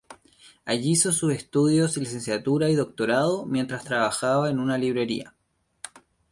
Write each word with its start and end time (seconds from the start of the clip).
Allí 0.65 0.93
hizo 0.93 1.11
sus 1.11 1.31
estudios, 1.31 1.95
licenciatura 1.95 2.67
y 2.71 2.73
doctorado, 2.73 3.45
mientras 3.45 3.83
trabajaba 3.83 4.49
en 4.49 4.57
una 4.57 4.75
librería. 4.79 5.35